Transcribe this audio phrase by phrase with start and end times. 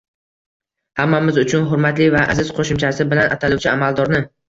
[1.01, 4.29] «Hammamiz uchun hurmatli va aziz» qo‘shimchasi bilan ataluvchi amaldorni...